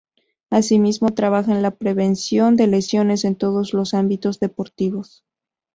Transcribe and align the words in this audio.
Así 0.49 0.79
mismo 0.79 1.13
trabaja 1.13 1.51
en 1.51 1.61
la 1.61 1.75
prevención 1.75 2.55
de 2.55 2.65
lesiones 2.65 3.23
en 3.23 3.35
todos 3.35 3.71
los 3.75 3.93
ámbitos 3.93 4.39
deportivos. 4.39 5.23